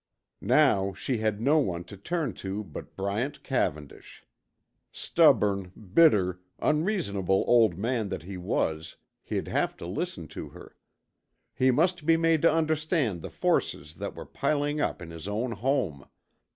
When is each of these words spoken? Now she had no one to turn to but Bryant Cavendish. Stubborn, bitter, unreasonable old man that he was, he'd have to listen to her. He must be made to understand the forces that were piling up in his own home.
Now 0.41 0.95
she 0.95 1.17
had 1.19 1.39
no 1.39 1.59
one 1.59 1.83
to 1.83 1.95
turn 1.95 2.33
to 2.41 2.63
but 2.63 2.95
Bryant 2.95 3.43
Cavendish. 3.43 4.25
Stubborn, 4.91 5.71
bitter, 5.93 6.41
unreasonable 6.57 7.43
old 7.45 7.77
man 7.77 8.09
that 8.09 8.23
he 8.23 8.35
was, 8.35 8.95
he'd 9.21 9.47
have 9.47 9.77
to 9.77 9.85
listen 9.85 10.27
to 10.29 10.49
her. 10.49 10.75
He 11.53 11.69
must 11.69 12.07
be 12.07 12.17
made 12.17 12.41
to 12.41 12.51
understand 12.51 13.21
the 13.21 13.29
forces 13.29 13.93
that 13.93 14.15
were 14.15 14.25
piling 14.25 14.81
up 14.81 15.03
in 15.03 15.11
his 15.11 15.27
own 15.27 15.51
home. 15.51 16.07